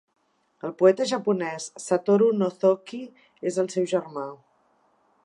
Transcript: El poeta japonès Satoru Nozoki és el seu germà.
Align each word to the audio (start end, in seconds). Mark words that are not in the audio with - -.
El 0.67 0.71
poeta 0.79 1.05
japonès 1.11 1.67
Satoru 1.83 2.31
Nozoki 2.39 3.03
és 3.53 3.63
el 3.65 3.73
seu 3.75 3.89
germà. 3.93 4.29